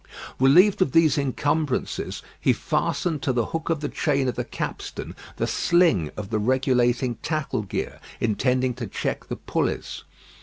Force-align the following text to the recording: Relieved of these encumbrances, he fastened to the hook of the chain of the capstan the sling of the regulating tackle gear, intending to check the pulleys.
Relieved 0.39 0.81
of 0.81 0.93
these 0.93 1.15
encumbrances, 1.15 2.23
he 2.39 2.53
fastened 2.53 3.21
to 3.21 3.31
the 3.31 3.45
hook 3.45 3.69
of 3.69 3.81
the 3.81 3.87
chain 3.87 4.27
of 4.27 4.33
the 4.33 4.43
capstan 4.43 5.15
the 5.35 5.45
sling 5.45 6.09
of 6.17 6.31
the 6.31 6.39
regulating 6.39 7.17
tackle 7.21 7.61
gear, 7.61 7.99
intending 8.19 8.73
to 8.73 8.87
check 8.87 9.27
the 9.27 9.35
pulleys. 9.35 10.03